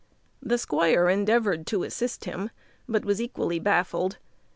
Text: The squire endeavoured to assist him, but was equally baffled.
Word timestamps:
The 0.41 0.57
squire 0.57 1.07
endeavoured 1.09 1.67
to 1.67 1.83
assist 1.83 2.25
him, 2.25 2.49
but 2.89 3.05
was 3.05 3.21
equally 3.21 3.59
baffled. 3.59 4.17